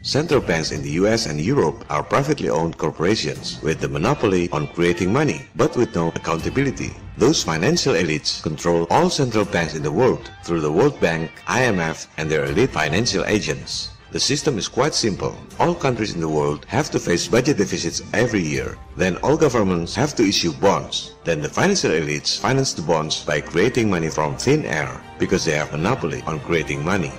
[0.07, 4.69] Central banks in the US and Europe are privately owned corporations with the monopoly on
[4.69, 6.95] creating money, but with no accountability.
[7.19, 12.07] Those financial elites control all central banks in the world through the World Bank, IMF,
[12.19, 13.91] and their elite financial agents.
[14.13, 15.37] The system is quite simple.
[15.59, 18.79] All countries in the world have to face budget deficits every year.
[18.97, 21.17] Then all governments have to issue bonds.
[21.25, 25.57] Then the financial elites finance the bonds by creating money from thin air because they
[25.57, 27.11] have monopoly on creating money.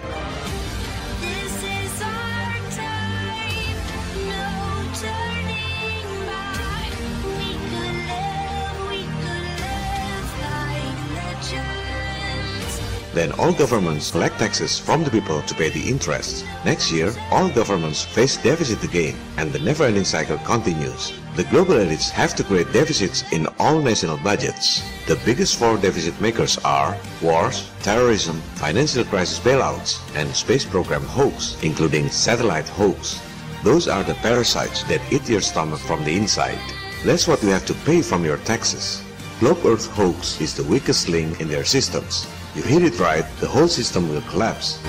[13.18, 16.46] Then all governments collect taxes from the people to pay the interest.
[16.64, 21.14] Next year, all governments face deficit again, and the never-ending cycle continues.
[21.36, 24.84] The global elites have to create deficits in all national budgets.
[25.08, 31.58] The biggest four deficit makers are wars, terrorism, financial crisis bailouts, and space program hoax,
[31.64, 33.20] including satellite hoax.
[33.64, 36.62] Those are the parasites that eat your stomach from the inside.
[37.04, 39.02] That's what you have to pay from your taxes.
[39.40, 42.28] Globe Earth hoax is the weakest link in their systems.
[42.58, 44.80] You hit it right, the whole system will collapse.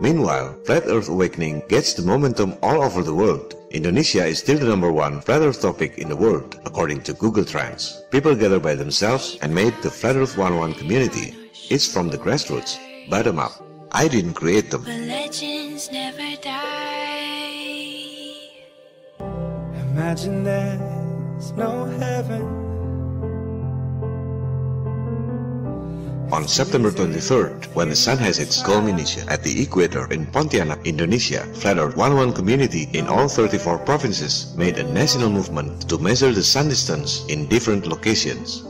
[0.00, 3.54] Meanwhile, Flat Earth Awakening gets the momentum all over the world.
[3.70, 7.44] Indonesia is still the number one Flat Earth topic in the world, according to Google
[7.44, 8.02] Trends.
[8.10, 11.36] People gather by themselves and made the Flat Earth 101 community.
[11.70, 13.62] It's from the grassroots, bottom up.
[13.92, 14.82] I didn't create them.
[20.00, 22.40] Imagine there's no heaven.
[26.32, 31.44] On September 23rd, when the sun has its culmination at the equator in Pontianak, Indonesia,
[31.52, 36.42] Flat Earth 101 community in all 34 provinces made a national movement to measure the
[36.42, 38.64] sun distance in different locations.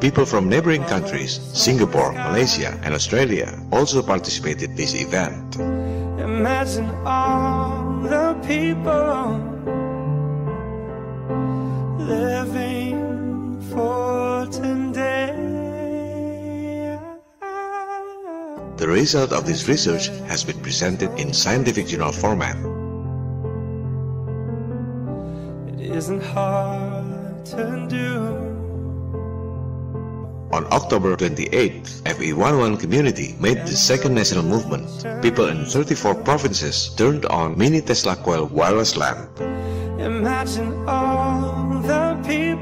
[0.00, 5.56] People from neighboring countries, Singapore, Malaysia, and Australia also participated this event.
[6.16, 9.57] Imagine all the people
[12.08, 15.36] living for today.
[18.76, 22.56] The result of this research has been presented in scientific journal format.
[25.76, 28.48] It isn't hard to do.
[30.50, 34.88] On October 28th, FE11 community made the second national movement.
[35.20, 39.28] People in 34 provinces turned on mini Tesla coil wireless lamp.
[40.00, 41.67] Imagine all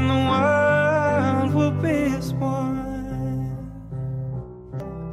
[0.00, 2.80] and the world will be as one.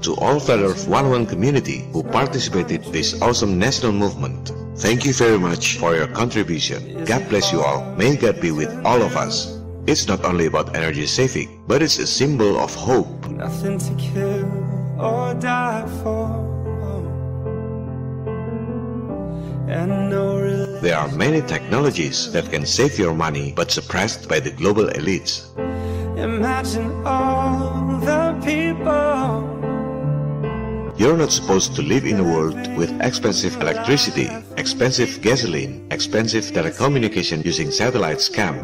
[0.01, 5.77] To all Earth 101 community who participated this awesome national movement, thank you very much
[5.77, 7.03] for your contribution.
[7.03, 7.83] God bless you all.
[7.95, 9.59] May God be with all of us.
[9.87, 13.27] It's not only about energy saving, but it's a symbol of hope.
[13.27, 14.47] Nothing to kill
[14.99, 16.47] or die for.
[19.67, 20.36] And no.
[20.81, 25.49] There are many technologies that can save your money but suppressed by the global elites.
[26.17, 29.57] Imagine all the people.
[30.97, 37.43] You're not supposed to live in a world with expensive electricity, expensive gasoline, expensive telecommunication
[37.43, 38.55] using satellite scam.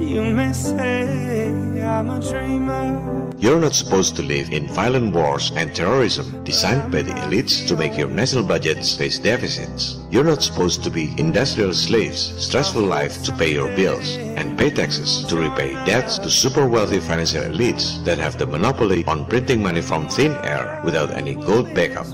[0.00, 1.48] You may say
[1.82, 3.23] I'm a dreamer.
[3.44, 7.76] You're not supposed to live in violent wars and terrorism designed by the elites to
[7.76, 9.98] make your national budgets face deficits.
[10.10, 14.70] You're not supposed to be industrial slaves, stressful life to pay your bills, and pay
[14.70, 19.62] taxes to repay debts to super wealthy financial elites that have the monopoly on printing
[19.62, 22.06] money from thin air without any gold backup.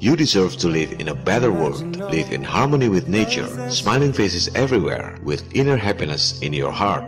[0.00, 4.48] You deserve to live in a better world, live in harmony with nature, smiling faces
[4.54, 7.04] everywhere, with inner happiness in your heart.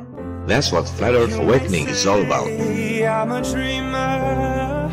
[0.47, 2.49] That's what Flat Earth Awakening is all about.
[2.49, 4.91] I'm a dreamer.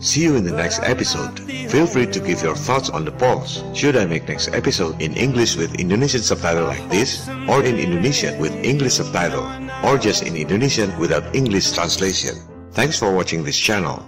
[0.00, 1.40] See you in the next episode.
[1.40, 3.64] Feel free to give your thoughts on the polls.
[3.74, 8.38] Should I make next episode in English with Indonesian subtitle like this, or in Indonesian
[8.38, 9.44] with English subtitle,
[9.82, 12.36] or just in Indonesian without English translation?
[12.72, 14.06] Thanks for watching this channel.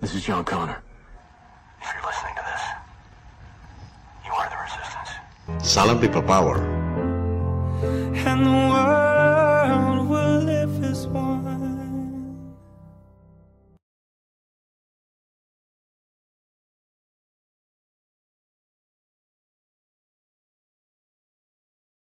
[0.00, 0.80] This is John Connor.
[1.82, 2.62] If you're listening to this,
[4.26, 5.66] you are the resistance.
[5.66, 6.83] Salam People Power
[8.26, 9.13] and work.